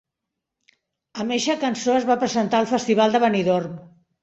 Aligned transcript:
Amb 1.23 1.35
eixa 1.35 1.57
cançó 1.65 1.95
es 1.99 2.09
va 2.13 2.17
presentar 2.25 2.63
al 2.63 2.73
Festival 2.73 3.17
de 3.19 3.25
Benidorm. 3.27 3.81